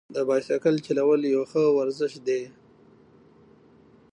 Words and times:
د 0.15 0.17
بایسکل 0.27 0.75
چلول 0.85 1.21
یو 1.33 1.43
ښه 1.51 1.61
ورزش 1.77 2.13
دی. 2.27 2.41